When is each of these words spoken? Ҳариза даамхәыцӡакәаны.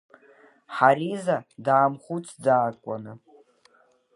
Ҳариза 0.77 1.37
даамхәыцӡакәаны. 1.65 3.13